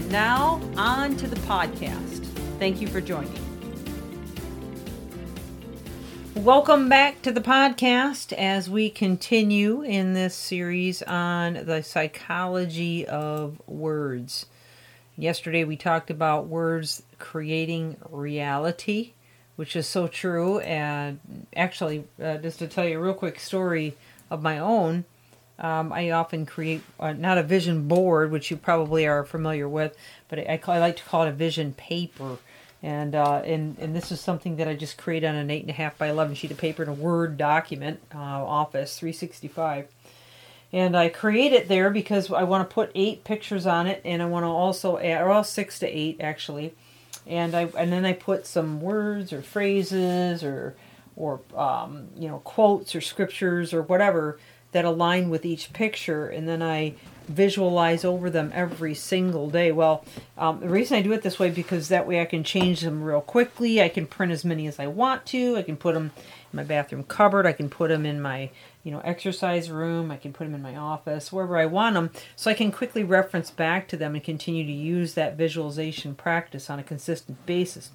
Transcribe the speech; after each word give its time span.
And 0.00 0.10
now, 0.10 0.62
on 0.78 1.14
to 1.18 1.26
the 1.26 1.36
podcast. 1.40 2.24
Thank 2.58 2.80
you 2.80 2.88
for 2.88 3.02
joining. 3.02 3.38
Welcome 6.34 6.88
back 6.88 7.20
to 7.20 7.30
the 7.30 7.42
podcast 7.42 8.32
as 8.32 8.70
we 8.70 8.88
continue 8.88 9.82
in 9.82 10.14
this 10.14 10.34
series 10.34 11.02
on 11.02 11.66
the 11.66 11.82
psychology 11.82 13.06
of 13.06 13.60
words. 13.66 14.46
Yesterday 15.18 15.64
we 15.64 15.76
talked 15.76 16.08
about 16.08 16.46
words 16.46 17.02
creating 17.18 17.98
reality 18.08 19.12
which 19.56 19.76
is 19.76 19.86
so 19.86 20.08
true. 20.08 20.60
And 20.60 21.46
actually, 21.54 22.04
uh, 22.18 22.38
just 22.38 22.58
to 22.60 22.66
tell 22.66 22.88
you 22.88 22.98
a 22.98 23.02
real 23.02 23.12
quick 23.12 23.38
story 23.38 23.94
of 24.30 24.40
my 24.40 24.58
own, 24.58 25.04
um, 25.60 25.92
I 25.92 26.10
often 26.10 26.46
create 26.46 26.82
uh, 26.98 27.12
not 27.12 27.38
a 27.38 27.42
vision 27.42 27.86
board, 27.86 28.30
which 28.30 28.50
you 28.50 28.56
probably 28.56 29.06
are 29.06 29.24
familiar 29.24 29.68
with, 29.68 29.96
but 30.28 30.38
I, 30.38 30.60
I, 30.66 30.72
I 30.72 30.78
like 30.78 30.96
to 30.96 31.02
call 31.04 31.24
it 31.24 31.28
a 31.28 31.32
vision 31.32 31.74
paper. 31.74 32.38
And, 32.82 33.14
uh, 33.14 33.42
and 33.44 33.76
and 33.78 33.94
this 33.94 34.10
is 34.10 34.20
something 34.20 34.56
that 34.56 34.66
I 34.66 34.74
just 34.74 34.96
create 34.96 35.22
on 35.22 35.34
an 35.34 35.50
eight 35.50 35.60
and 35.60 35.68
a 35.70 35.74
half 35.74 35.98
by 35.98 36.08
eleven 36.08 36.34
sheet 36.34 36.50
of 36.50 36.56
paper 36.56 36.82
in 36.82 36.88
a 36.88 36.94
Word 36.94 37.36
document, 37.36 38.00
uh, 38.14 38.18
Office 38.18 38.98
365. 38.98 39.88
And 40.72 40.96
I 40.96 41.10
create 41.10 41.52
it 41.52 41.68
there 41.68 41.90
because 41.90 42.32
I 42.32 42.44
want 42.44 42.68
to 42.68 42.72
put 42.72 42.90
eight 42.94 43.24
pictures 43.24 43.66
on 43.66 43.86
it, 43.86 44.00
and 44.02 44.22
I 44.22 44.26
want 44.26 44.44
to 44.44 44.48
also 44.48 44.96
add, 44.98 45.20
or 45.20 45.28
all 45.28 45.44
six 45.44 45.78
to 45.80 45.86
eight 45.86 46.20
actually, 46.20 46.74
and 47.26 47.54
I 47.54 47.68
and 47.76 47.92
then 47.92 48.06
I 48.06 48.14
put 48.14 48.46
some 48.46 48.80
words 48.80 49.30
or 49.30 49.42
phrases 49.42 50.42
or 50.42 50.74
or 51.16 51.40
um, 51.54 52.08
you 52.16 52.28
know 52.28 52.38
quotes 52.38 52.94
or 52.94 53.02
scriptures 53.02 53.74
or 53.74 53.82
whatever 53.82 54.38
that 54.72 54.84
align 54.84 55.30
with 55.30 55.44
each 55.44 55.72
picture, 55.72 56.28
and 56.28 56.48
then 56.48 56.62
I 56.62 56.94
visualize 57.30 58.04
over 58.04 58.28
them 58.28 58.50
every 58.54 58.94
single 58.94 59.48
day. 59.48 59.70
Well, 59.72 60.04
um, 60.36 60.60
the 60.60 60.68
reason 60.68 60.96
I 60.96 61.02
do 61.02 61.12
it 61.12 61.22
this 61.22 61.38
way 61.38 61.50
because 61.50 61.88
that 61.88 62.06
way 62.06 62.20
I 62.20 62.24
can 62.24 62.42
change 62.42 62.80
them 62.80 63.02
real 63.02 63.20
quickly. 63.20 63.80
I 63.80 63.88
can 63.88 64.06
print 64.06 64.32
as 64.32 64.44
many 64.44 64.66
as 64.66 64.80
I 64.80 64.88
want 64.88 65.26
to. 65.26 65.56
I 65.56 65.62
can 65.62 65.76
put 65.76 65.94
them 65.94 66.10
in 66.52 66.56
my 66.56 66.64
bathroom 66.64 67.04
cupboard. 67.04 67.46
I 67.46 67.52
can 67.52 67.70
put 67.70 67.88
them 67.88 68.04
in 68.04 68.20
my 68.20 68.50
you 68.82 68.90
know 68.90 69.00
exercise 69.00 69.70
room. 69.70 70.10
I 70.10 70.16
can 70.16 70.32
put 70.32 70.44
them 70.44 70.54
in 70.54 70.62
my 70.62 70.76
office 70.76 71.32
wherever 71.32 71.56
I 71.56 71.66
want 71.66 71.94
them, 71.94 72.10
so 72.36 72.50
I 72.50 72.54
can 72.54 72.72
quickly 72.72 73.04
reference 73.04 73.50
back 73.50 73.88
to 73.88 73.96
them 73.96 74.14
and 74.14 74.24
continue 74.24 74.64
to 74.64 74.72
use 74.72 75.14
that 75.14 75.36
visualization 75.36 76.14
practice 76.14 76.68
on 76.68 76.78
a 76.78 76.84
consistent 76.84 77.44
basis. 77.46 77.90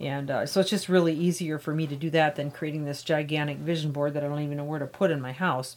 And 0.00 0.30
uh, 0.30 0.46
so 0.46 0.60
it's 0.60 0.70
just 0.70 0.88
really 0.88 1.14
easier 1.14 1.58
for 1.58 1.74
me 1.74 1.86
to 1.86 1.96
do 1.96 2.10
that 2.10 2.36
than 2.36 2.50
creating 2.50 2.84
this 2.84 3.02
gigantic 3.02 3.58
vision 3.58 3.92
board 3.92 4.14
that 4.14 4.24
I 4.24 4.28
don't 4.28 4.42
even 4.42 4.58
know 4.58 4.64
where 4.64 4.78
to 4.78 4.86
put 4.86 5.10
in 5.10 5.20
my 5.20 5.32
house. 5.32 5.76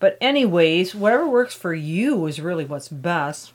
But, 0.00 0.18
anyways, 0.20 0.94
whatever 0.94 1.28
works 1.28 1.54
for 1.54 1.72
you 1.72 2.26
is 2.26 2.40
really 2.40 2.64
what's 2.64 2.88
best. 2.88 3.52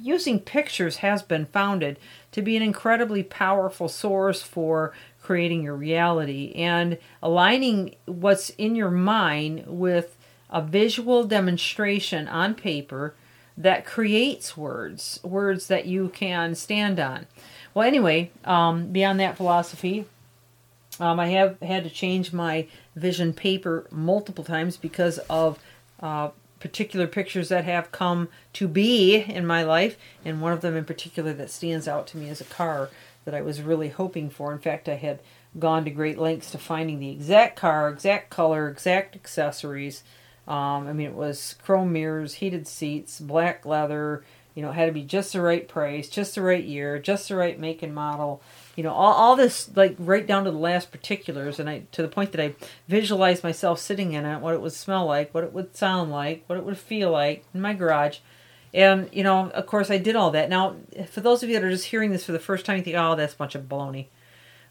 Using 0.00 0.40
pictures 0.40 0.98
has 0.98 1.22
been 1.22 1.46
founded 1.46 1.98
to 2.32 2.42
be 2.42 2.56
an 2.56 2.62
incredibly 2.62 3.22
powerful 3.22 3.88
source 3.88 4.42
for 4.42 4.92
creating 5.22 5.62
your 5.62 5.74
reality 5.74 6.52
and 6.54 6.98
aligning 7.22 7.94
what's 8.06 8.50
in 8.50 8.74
your 8.74 8.90
mind 8.90 9.64
with 9.66 10.16
a 10.50 10.62
visual 10.62 11.24
demonstration 11.24 12.28
on 12.28 12.54
paper 12.54 13.14
that 13.56 13.84
creates 13.84 14.56
words, 14.56 15.18
words 15.22 15.66
that 15.66 15.86
you 15.86 16.08
can 16.10 16.54
stand 16.54 17.00
on. 17.00 17.26
Well, 17.74 17.86
anyway, 17.86 18.30
um, 18.44 18.88
beyond 18.88 19.20
that 19.20 19.36
philosophy, 19.36 20.06
um, 21.00 21.20
I 21.20 21.28
have 21.28 21.60
had 21.60 21.84
to 21.84 21.90
change 21.90 22.32
my 22.32 22.66
vision 22.96 23.32
paper 23.32 23.86
multiple 23.90 24.44
times 24.44 24.76
because 24.76 25.18
of 25.30 25.58
uh, 26.00 26.30
particular 26.60 27.06
pictures 27.06 27.48
that 27.50 27.64
have 27.64 27.92
come 27.92 28.28
to 28.54 28.66
be 28.66 29.16
in 29.16 29.46
my 29.46 29.62
life, 29.62 29.96
and 30.24 30.40
one 30.40 30.52
of 30.52 30.60
them 30.60 30.76
in 30.76 30.84
particular 30.84 31.32
that 31.32 31.50
stands 31.50 31.86
out 31.86 32.06
to 32.08 32.16
me 32.16 32.28
is 32.28 32.40
a 32.40 32.44
car 32.44 32.90
that 33.24 33.34
I 33.34 33.42
was 33.42 33.62
really 33.62 33.88
hoping 33.88 34.30
for. 34.30 34.52
In 34.52 34.58
fact, 34.58 34.88
I 34.88 34.94
had 34.94 35.20
gone 35.58 35.84
to 35.84 35.90
great 35.90 36.18
lengths 36.18 36.50
to 36.52 36.58
finding 36.58 36.98
the 36.98 37.10
exact 37.10 37.56
car, 37.56 37.88
exact 37.88 38.30
color, 38.30 38.68
exact 38.68 39.14
accessories. 39.14 40.02
Um, 40.46 40.86
I 40.88 40.92
mean, 40.92 41.08
it 41.08 41.14
was 41.14 41.56
chrome 41.62 41.92
mirrors, 41.92 42.34
heated 42.34 42.66
seats, 42.66 43.20
black 43.20 43.66
leather. 43.66 44.24
You 44.58 44.64
know, 44.64 44.70
it 44.70 44.74
had 44.74 44.86
to 44.86 44.92
be 44.92 45.04
just 45.04 45.32
the 45.32 45.40
right 45.40 45.68
price, 45.68 46.08
just 46.08 46.34
the 46.34 46.42
right 46.42 46.64
year, 46.64 46.98
just 46.98 47.28
the 47.28 47.36
right 47.36 47.56
make 47.56 47.80
and 47.80 47.94
model 47.94 48.42
you 48.78 48.84
know 48.84 48.92
all, 48.92 49.12
all 49.12 49.34
this 49.34 49.68
like 49.74 49.96
right 49.98 50.24
down 50.24 50.44
to 50.44 50.52
the 50.52 50.56
last 50.56 50.92
particulars. 50.92 51.58
And 51.58 51.68
i 51.68 51.82
to 51.90 52.00
the 52.00 52.06
point 52.06 52.30
that 52.30 52.40
i 52.40 52.54
visualized 52.86 53.42
myself 53.42 53.80
sitting 53.80 54.12
in 54.12 54.24
it 54.24 54.38
what 54.40 54.54
it 54.54 54.60
would 54.60 54.72
smell 54.72 55.04
like 55.04 55.34
what 55.34 55.42
it 55.42 55.52
would 55.52 55.76
sound 55.76 56.12
like 56.12 56.44
what 56.46 56.56
it 56.56 56.64
would 56.64 56.78
feel 56.78 57.10
like 57.10 57.44
in 57.52 57.60
my 57.60 57.74
garage. 57.74 58.18
And 58.72 59.08
you 59.12 59.24
know 59.24 59.50
of 59.50 59.66
course 59.66 59.90
i 59.90 59.98
did 59.98 60.14
all 60.14 60.30
that. 60.30 60.48
Now 60.48 60.76
for 61.10 61.20
those 61.20 61.42
of 61.42 61.48
you 61.48 61.56
that 61.56 61.64
are 61.64 61.70
just 61.70 61.86
hearing 61.86 62.12
this 62.12 62.24
for 62.24 62.30
the 62.30 62.38
first 62.38 62.64
time 62.64 62.76
you 62.76 62.84
think 62.84 62.96
oh 62.96 63.16
that's 63.16 63.34
a 63.34 63.36
bunch 63.36 63.56
of 63.56 63.62
baloney 63.62 64.06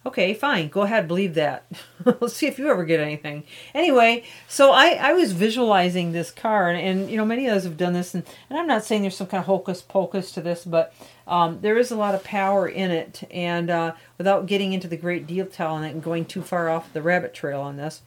Okay, 0.07 0.33
fine. 0.33 0.69
Go 0.69 0.83
ahead, 0.83 1.05
believe 1.05 1.33
that. 1.33 1.65
Let's 2.05 2.33
see 2.33 2.47
if 2.47 2.57
you 2.57 2.69
ever 2.69 2.85
get 2.85 3.01
anything. 3.01 3.43
Anyway, 3.73 4.23
so 4.47 4.71
I, 4.71 4.91
I 4.91 5.11
was 5.11 5.33
visualizing 5.33 6.13
this 6.13 6.31
car, 6.31 6.69
and, 6.69 6.79
and 6.79 7.11
you 7.11 7.17
know, 7.17 7.25
many 7.25 7.45
of 7.45 7.57
us 7.57 7.65
have 7.65 7.75
done 7.75 7.91
this, 7.91 8.15
and, 8.15 8.23
and 8.49 8.57
I'm 8.57 8.67
not 8.67 8.85
saying 8.85 9.01
there's 9.01 9.17
some 9.17 9.27
kind 9.27 9.41
of 9.41 9.47
hocus 9.47 9.81
pocus 9.81 10.31
to 10.31 10.39
this, 10.39 10.63
but 10.63 10.93
um, 11.27 11.59
there 11.59 11.77
is 11.77 11.91
a 11.91 11.97
lot 11.97 12.15
of 12.15 12.23
power 12.23 12.69
in 12.69 12.89
it. 12.89 13.23
And 13.29 13.69
uh, 13.69 13.95
without 14.17 14.45
getting 14.45 14.71
into 14.71 14.87
the 14.87 14.95
great 14.95 15.27
detail 15.27 15.71
on 15.71 15.83
it 15.83 15.91
and 15.91 16.01
going 16.01 16.23
too 16.23 16.41
far 16.41 16.69
off 16.69 16.93
the 16.93 17.01
rabbit 17.01 17.33
trail 17.33 17.59
on 17.59 17.75
this, 17.75 18.01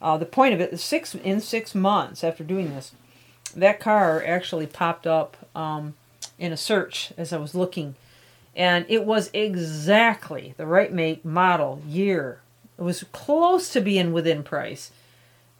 uh, 0.00 0.16
the 0.16 0.24
point 0.24 0.54
of 0.54 0.60
it 0.62 0.72
is 0.72 0.82
six 0.82 1.14
in 1.14 1.38
six 1.42 1.74
months 1.74 2.24
after 2.24 2.44
doing 2.44 2.70
this, 2.70 2.92
that 3.54 3.78
car 3.78 4.24
actually 4.26 4.66
popped 4.66 5.06
up 5.06 5.36
um, 5.54 5.96
in 6.38 6.50
a 6.50 6.56
search 6.56 7.12
as 7.18 7.30
I 7.30 7.36
was 7.36 7.54
looking 7.54 7.94
and 8.54 8.84
it 8.88 9.04
was 9.04 9.30
exactly 9.32 10.54
the 10.56 10.66
right 10.66 10.92
make, 10.92 11.24
model, 11.24 11.82
year. 11.86 12.40
It 12.78 12.82
was 12.82 13.04
close 13.12 13.70
to 13.72 13.80
being 13.80 14.12
within 14.12 14.42
price. 14.42 14.90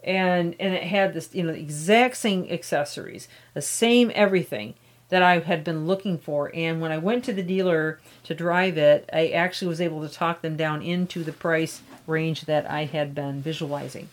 And 0.04 0.56
and 0.58 0.74
it 0.74 0.84
had 0.84 1.14
this, 1.14 1.32
you 1.32 1.44
know, 1.44 1.52
the 1.52 1.60
exact 1.60 2.16
same 2.16 2.46
accessories, 2.50 3.28
the 3.54 3.62
same 3.62 4.10
everything 4.14 4.74
that 5.10 5.22
I 5.22 5.38
had 5.38 5.62
been 5.62 5.86
looking 5.86 6.18
for. 6.18 6.50
And 6.54 6.80
when 6.80 6.90
I 6.90 6.98
went 6.98 7.24
to 7.24 7.32
the 7.32 7.42
dealer 7.42 8.00
to 8.24 8.34
drive 8.34 8.78
it, 8.78 9.08
I 9.12 9.28
actually 9.28 9.68
was 9.68 9.80
able 9.80 10.00
to 10.00 10.12
talk 10.12 10.42
them 10.42 10.56
down 10.56 10.82
into 10.82 11.22
the 11.22 11.32
price 11.32 11.82
range 12.06 12.42
that 12.42 12.68
I 12.68 12.86
had 12.86 13.14
been 13.14 13.42
visualizing. 13.42 14.08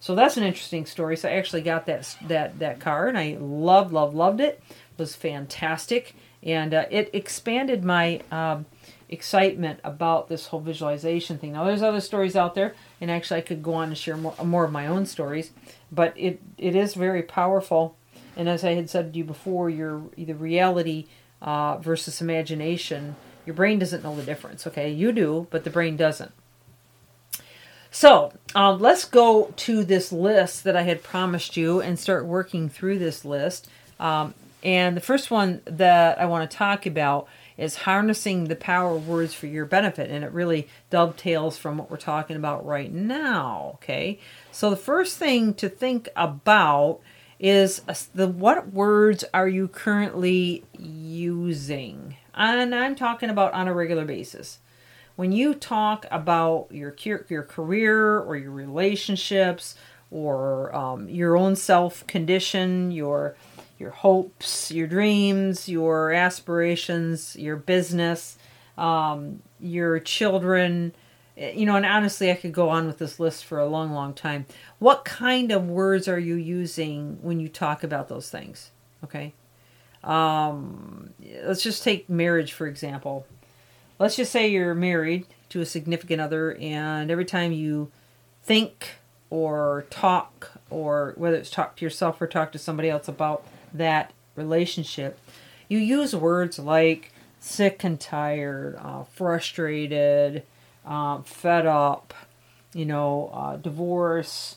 So 0.00 0.14
that's 0.14 0.36
an 0.36 0.42
interesting 0.42 0.86
story. 0.86 1.16
So 1.16 1.28
I 1.28 1.32
actually 1.32 1.62
got 1.62 1.86
that 1.86 2.16
that 2.28 2.58
that 2.58 2.80
car 2.80 3.08
and 3.08 3.16
I 3.16 3.38
loved 3.40 3.92
loved 3.92 4.14
loved 4.14 4.40
it. 4.40 4.62
it 4.68 4.98
was 4.98 5.14
fantastic 5.14 6.14
and 6.42 6.72
uh, 6.72 6.84
it 6.90 7.10
expanded 7.12 7.84
my 7.84 8.22
um, 8.30 8.66
excitement 9.08 9.80
about 9.84 10.28
this 10.28 10.46
whole 10.46 10.60
visualization 10.60 11.38
thing. 11.38 11.52
Now, 11.52 11.64
there's 11.64 11.82
other 11.82 12.00
stories 12.00 12.36
out 12.36 12.54
there, 12.54 12.74
and 13.00 13.10
actually, 13.10 13.38
I 13.38 13.42
could 13.42 13.62
go 13.62 13.74
on 13.74 13.88
and 13.88 13.98
share 13.98 14.16
more, 14.16 14.34
more 14.44 14.64
of 14.64 14.72
my 14.72 14.86
own 14.86 15.06
stories, 15.06 15.50
but 15.90 16.14
it 16.16 16.40
it 16.56 16.74
is 16.74 16.94
very 16.94 17.22
powerful. 17.22 17.96
And 18.36 18.48
as 18.48 18.64
I 18.64 18.74
had 18.74 18.88
said 18.88 19.12
to 19.12 19.18
you 19.18 19.24
before, 19.24 19.68
your 19.68 20.02
either 20.16 20.34
reality 20.34 21.06
uh, 21.42 21.78
versus 21.78 22.20
imagination, 22.20 23.16
your 23.44 23.54
brain 23.54 23.78
doesn't 23.78 24.02
know 24.02 24.14
the 24.16 24.22
difference. 24.22 24.66
Okay, 24.66 24.90
you 24.90 25.12
do, 25.12 25.46
but 25.50 25.64
the 25.64 25.70
brain 25.70 25.96
doesn't. 25.96 26.32
So 27.90 28.32
um, 28.54 28.78
let's 28.78 29.04
go 29.04 29.52
to 29.56 29.84
this 29.84 30.12
list 30.12 30.62
that 30.64 30.76
I 30.76 30.82
had 30.82 31.02
promised 31.02 31.56
you 31.56 31.80
and 31.80 31.98
start 31.98 32.24
working 32.24 32.68
through 32.68 32.98
this 33.00 33.24
list. 33.24 33.68
Um, 33.98 34.34
and 34.62 34.96
the 34.96 35.00
first 35.00 35.30
one 35.30 35.62
that 35.64 36.20
I 36.20 36.26
want 36.26 36.50
to 36.50 36.56
talk 36.56 36.86
about 36.86 37.28
is 37.56 37.76
harnessing 37.76 38.44
the 38.44 38.56
power 38.56 38.96
of 38.96 39.06
words 39.06 39.34
for 39.34 39.46
your 39.46 39.66
benefit. 39.66 40.10
And 40.10 40.24
it 40.24 40.32
really 40.32 40.68
dovetails 40.88 41.58
from 41.58 41.76
what 41.76 41.90
we're 41.90 41.98
talking 41.98 42.36
about 42.36 42.64
right 42.64 42.92
now. 42.92 43.72
Okay. 43.74 44.18
So 44.50 44.70
the 44.70 44.76
first 44.76 45.18
thing 45.18 45.54
to 45.54 45.68
think 45.68 46.08
about 46.16 47.00
is 47.38 47.80
the 48.14 48.28
what 48.28 48.72
words 48.72 49.24
are 49.32 49.48
you 49.48 49.68
currently 49.68 50.64
using? 50.78 52.16
And 52.34 52.74
I'm 52.74 52.94
talking 52.94 53.30
about 53.30 53.52
on 53.54 53.68
a 53.68 53.74
regular 53.74 54.04
basis. 54.04 54.58
When 55.16 55.32
you 55.32 55.54
talk 55.54 56.06
about 56.10 56.68
your 56.70 56.94
your 57.28 57.42
career 57.42 58.18
or 58.20 58.36
your 58.36 58.52
relationships 58.52 59.74
or 60.10 60.74
um, 60.74 61.08
your 61.08 61.36
own 61.36 61.56
self 61.56 62.06
condition, 62.06 62.90
your 62.90 63.36
your 63.80 63.90
hopes, 63.90 64.70
your 64.70 64.86
dreams, 64.86 65.68
your 65.68 66.12
aspirations, 66.12 67.34
your 67.34 67.56
business, 67.56 68.36
um, 68.76 69.42
your 69.58 69.98
children. 69.98 70.92
Eh, 71.36 71.52
you 71.52 71.64
know, 71.64 71.76
and 71.76 71.86
honestly, 71.86 72.30
I 72.30 72.34
could 72.34 72.52
go 72.52 72.68
on 72.68 72.86
with 72.86 72.98
this 72.98 73.18
list 73.18 73.44
for 73.46 73.58
a 73.58 73.66
long, 73.66 73.92
long 73.92 74.12
time. 74.12 74.44
What 74.78 75.06
kind 75.06 75.50
of 75.50 75.66
words 75.66 76.06
are 76.08 76.18
you 76.18 76.34
using 76.34 77.18
when 77.22 77.40
you 77.40 77.48
talk 77.48 77.82
about 77.82 78.08
those 78.08 78.28
things? 78.28 78.70
Okay. 79.02 79.32
Um, 80.04 81.14
let's 81.44 81.62
just 81.62 81.82
take 81.82 82.08
marriage, 82.08 82.52
for 82.52 82.66
example. 82.66 83.26
Let's 83.98 84.16
just 84.16 84.30
say 84.30 84.48
you're 84.48 84.74
married 84.74 85.26
to 85.50 85.60
a 85.60 85.66
significant 85.66 86.20
other, 86.20 86.56
and 86.56 87.10
every 87.10 87.24
time 87.24 87.52
you 87.52 87.90
think 88.42 88.96
or 89.30 89.86
talk, 89.90 90.52
or 90.70 91.14
whether 91.16 91.36
it's 91.36 91.50
talk 91.50 91.76
to 91.76 91.84
yourself 91.84 92.20
or 92.20 92.26
talk 92.26 92.52
to 92.52 92.58
somebody 92.58 92.88
else 92.88 93.08
about 93.08 93.44
that 93.72 94.12
relationship, 94.36 95.18
you 95.68 95.78
use 95.78 96.14
words 96.14 96.58
like 96.58 97.12
sick 97.38 97.84
and 97.84 97.98
tired, 97.98 98.76
uh, 98.76 99.04
frustrated, 99.04 100.42
uh, 100.84 101.22
fed 101.22 101.66
up, 101.66 102.12
you 102.74 102.84
know, 102.84 103.30
uh, 103.32 103.56
divorce, 103.56 104.56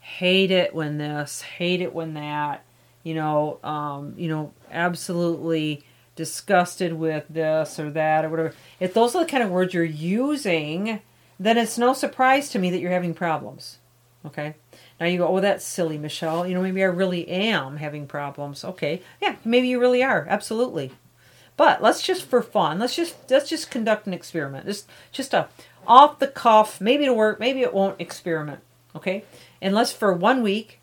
hate 0.00 0.50
it 0.50 0.74
when 0.74 0.98
this, 0.98 1.42
hate 1.42 1.80
it 1.80 1.94
when 1.94 2.14
that, 2.14 2.64
you 3.02 3.14
know, 3.14 3.58
um, 3.62 4.14
you 4.16 4.28
know, 4.28 4.52
absolutely 4.70 5.84
disgusted 6.16 6.92
with 6.92 7.24
this 7.28 7.78
or 7.78 7.90
that 7.90 8.24
or 8.24 8.30
whatever. 8.30 8.54
If 8.80 8.94
those 8.94 9.14
are 9.14 9.24
the 9.24 9.30
kind 9.30 9.42
of 9.42 9.50
words 9.50 9.74
you're 9.74 9.84
using, 9.84 11.00
then 11.38 11.58
it's 11.58 11.78
no 11.78 11.92
surprise 11.92 12.50
to 12.50 12.58
me 12.58 12.70
that 12.70 12.80
you're 12.80 12.90
having 12.90 13.14
problems. 13.14 13.78
Okay. 14.26 14.54
Now 14.98 15.06
you 15.06 15.18
go, 15.18 15.28
oh, 15.28 15.40
that's 15.40 15.64
silly, 15.64 15.98
Michelle. 15.98 16.46
You 16.46 16.54
know, 16.54 16.62
maybe 16.62 16.82
I 16.82 16.86
really 16.86 17.28
am 17.28 17.76
having 17.76 18.06
problems. 18.06 18.64
Okay, 18.64 19.02
yeah, 19.20 19.36
maybe 19.44 19.68
you 19.68 19.80
really 19.80 20.02
are. 20.02 20.26
Absolutely. 20.28 20.92
But 21.56 21.82
let's 21.82 22.02
just 22.02 22.24
for 22.24 22.42
fun, 22.42 22.78
let's 22.78 22.96
just 22.96 23.14
let's 23.30 23.48
just 23.48 23.70
conduct 23.70 24.06
an 24.06 24.14
experiment. 24.14 24.66
Just 24.66 24.88
just 25.12 25.34
a 25.34 25.48
off 25.86 26.18
the 26.18 26.26
cuff, 26.26 26.80
maybe 26.80 27.04
it'll 27.04 27.16
work, 27.16 27.38
maybe 27.38 27.60
it 27.60 27.74
won't 27.74 28.00
experiment. 28.00 28.60
Okay, 28.96 29.24
and 29.60 29.74
let's 29.74 29.92
for 29.92 30.12
one 30.12 30.42
week 30.42 30.80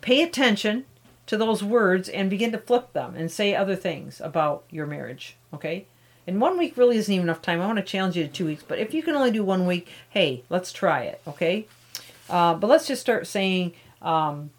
pay 0.00 0.22
attention 0.22 0.84
to 1.26 1.36
those 1.36 1.62
words 1.62 2.08
and 2.08 2.28
begin 2.28 2.52
to 2.52 2.58
flip 2.58 2.92
them 2.92 3.14
and 3.14 3.30
say 3.30 3.54
other 3.54 3.76
things 3.76 4.20
about 4.20 4.64
your 4.70 4.86
marriage. 4.86 5.36
Okay. 5.54 5.86
And 6.24 6.40
one 6.40 6.56
week 6.56 6.76
really 6.76 6.98
isn't 6.98 7.12
even 7.12 7.26
enough 7.26 7.42
time. 7.42 7.60
I 7.60 7.66
want 7.66 7.78
to 7.78 7.84
challenge 7.84 8.16
you 8.16 8.24
to 8.24 8.32
two 8.32 8.46
weeks, 8.46 8.62
but 8.66 8.78
if 8.78 8.94
you 8.94 9.02
can 9.02 9.16
only 9.16 9.32
do 9.32 9.42
one 9.42 9.66
week, 9.66 9.88
hey, 10.10 10.44
let's 10.48 10.72
try 10.72 11.02
it. 11.02 11.20
Okay. 11.26 11.66
Uh, 12.28 12.54
but 12.54 12.68
let's 12.68 12.86
just 12.86 13.00
start 13.00 13.26
saying 13.26 13.72
um, 14.00 14.50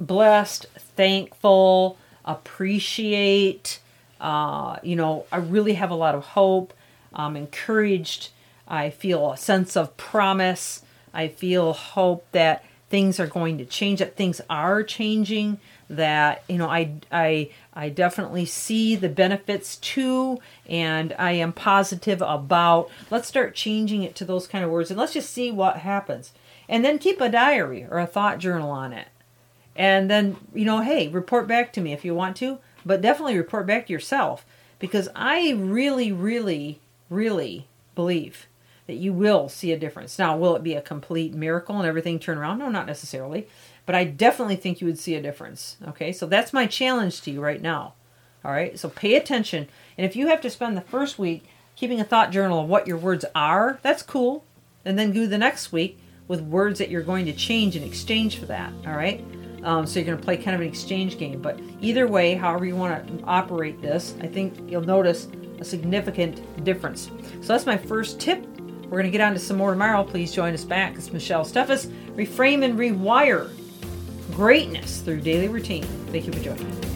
blessed, 0.00 0.66
thankful, 0.76 1.98
appreciate. 2.24 3.80
Uh, 4.20 4.76
you 4.82 4.96
know, 4.96 5.26
I 5.30 5.38
really 5.38 5.74
have 5.74 5.90
a 5.90 5.94
lot 5.94 6.14
of 6.14 6.24
hope. 6.24 6.72
I'm 7.12 7.36
encouraged. 7.36 8.30
I 8.66 8.90
feel 8.90 9.32
a 9.32 9.36
sense 9.36 9.76
of 9.76 9.96
promise. 9.96 10.82
I 11.12 11.28
feel 11.28 11.72
hope 11.72 12.26
that 12.32 12.64
things 12.90 13.18
are 13.18 13.26
going 13.26 13.58
to 13.58 13.64
change, 13.64 13.98
that 13.98 14.16
things 14.16 14.40
are 14.48 14.82
changing, 14.82 15.58
that, 15.90 16.44
you 16.48 16.56
know, 16.56 16.68
I, 16.68 16.92
I, 17.10 17.50
I 17.72 17.88
definitely 17.88 18.46
see 18.46 18.94
the 18.94 19.08
benefits 19.08 19.76
too, 19.76 20.40
and 20.68 21.14
I 21.18 21.32
am 21.32 21.52
positive 21.52 22.22
about. 22.22 22.88
Let's 23.10 23.28
start 23.28 23.54
changing 23.54 24.02
it 24.02 24.14
to 24.16 24.24
those 24.24 24.46
kind 24.46 24.64
of 24.64 24.70
words 24.70 24.90
and 24.90 24.98
let's 24.98 25.12
just 25.12 25.30
see 25.30 25.50
what 25.50 25.78
happens. 25.78 26.32
And 26.68 26.84
then 26.84 26.98
keep 26.98 27.20
a 27.20 27.28
diary 27.28 27.86
or 27.90 27.98
a 27.98 28.06
thought 28.06 28.38
journal 28.38 28.70
on 28.70 28.92
it. 28.92 29.08
And 29.76 30.10
then, 30.10 30.36
you 30.54 30.64
know, 30.64 30.80
hey, 30.80 31.08
report 31.08 31.46
back 31.46 31.72
to 31.74 31.80
me 31.80 31.92
if 31.92 32.04
you 32.04 32.14
want 32.14 32.36
to, 32.38 32.58
but 32.86 33.00
definitely 33.00 33.36
report 33.36 33.66
back 33.66 33.86
to 33.86 33.92
yourself 33.92 34.46
because 34.78 35.08
I 35.14 35.52
really, 35.52 36.12
really, 36.12 36.78
really 37.10 37.66
believe 37.94 38.46
that 38.86 38.94
you 38.94 39.12
will 39.12 39.48
see 39.48 39.72
a 39.72 39.78
difference. 39.78 40.18
Now, 40.18 40.36
will 40.36 40.56
it 40.56 40.62
be 40.62 40.74
a 40.74 40.82
complete 40.82 41.34
miracle 41.34 41.78
and 41.78 41.86
everything 41.86 42.18
turn 42.18 42.38
around? 42.38 42.58
No, 42.58 42.68
not 42.68 42.86
necessarily. 42.86 43.48
But 43.86 43.94
I 43.94 44.04
definitely 44.04 44.56
think 44.56 44.80
you 44.80 44.86
would 44.86 44.98
see 44.98 45.14
a 45.14 45.22
difference. 45.22 45.76
Okay, 45.86 46.12
so 46.12 46.26
that's 46.26 46.52
my 46.52 46.66
challenge 46.66 47.20
to 47.22 47.30
you 47.30 47.40
right 47.40 47.60
now. 47.60 47.94
All 48.44 48.52
right, 48.52 48.78
so 48.78 48.88
pay 48.88 49.14
attention. 49.14 49.68
And 49.96 50.04
if 50.04 50.16
you 50.16 50.26
have 50.28 50.40
to 50.42 50.50
spend 50.50 50.76
the 50.76 50.82
first 50.82 51.18
week 51.18 51.44
keeping 51.76 52.00
a 52.00 52.04
thought 52.04 52.30
journal 52.30 52.60
of 52.60 52.68
what 52.68 52.86
your 52.86 52.98
words 52.98 53.24
are, 53.34 53.78
that's 53.82 54.02
cool. 54.02 54.44
And 54.84 54.98
then 54.98 55.12
do 55.12 55.26
the 55.26 55.38
next 55.38 55.72
week 55.72 55.98
with 56.28 56.40
words 56.42 56.78
that 56.78 56.90
you're 56.90 57.02
going 57.02 57.26
to 57.26 57.32
change 57.32 57.76
in 57.76 57.82
exchange 57.82 58.38
for 58.38 58.46
that. 58.46 58.72
All 58.86 58.94
right. 58.94 59.24
Um, 59.62 59.86
so 59.86 59.98
you're 59.98 60.06
going 60.06 60.18
to 60.18 60.24
play 60.24 60.36
kind 60.36 60.54
of 60.54 60.60
an 60.60 60.68
exchange 60.68 61.18
game. 61.18 61.40
But 61.40 61.58
either 61.80 62.06
way, 62.06 62.34
however 62.34 62.66
you 62.66 62.76
want 62.76 63.06
to 63.06 63.24
operate 63.24 63.80
this, 63.80 64.14
I 64.20 64.26
think 64.26 64.70
you'll 64.70 64.82
notice 64.82 65.28
a 65.58 65.64
significant 65.64 66.64
difference. 66.64 67.10
So 67.40 67.48
that's 67.48 67.66
my 67.66 67.76
first 67.76 68.20
tip. 68.20 68.44
We're 68.84 69.00
going 69.00 69.04
to 69.04 69.10
get 69.10 69.22
on 69.22 69.32
to 69.32 69.38
some 69.38 69.56
more 69.56 69.70
tomorrow. 69.70 70.04
Please 70.04 70.32
join 70.32 70.52
us 70.52 70.64
back. 70.64 70.94
It's 70.96 71.12
Michelle 71.12 71.44
Steffes. 71.44 71.86
Reframe 72.14 72.64
and 72.64 72.78
rewire 72.78 73.50
greatness 74.32 75.00
through 75.00 75.20
daily 75.22 75.48
routine. 75.48 75.84
Thank 76.12 76.26
you 76.26 76.32
for 76.32 76.40
joining. 76.40 76.93